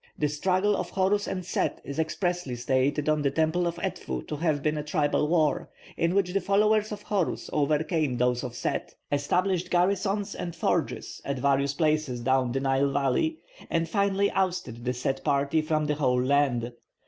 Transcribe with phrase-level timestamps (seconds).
[0.17, 4.35] The struggle of Horus and Set is expressly stated on the Temple of Edfu to
[4.37, 8.95] have been a tribal war, in which the followers of Horus overcame those of Set,
[9.11, 13.37] established garrisons and forges at various places down the Nile valley,
[13.69, 16.73] and finally ousted the Set party from the whole land.